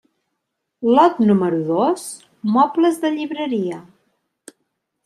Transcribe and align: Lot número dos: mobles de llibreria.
Lot 0.99 1.19
número 1.27 1.59
dos: 1.67 2.09
mobles 2.57 2.99
de 3.05 3.13
llibreria. 3.19 3.81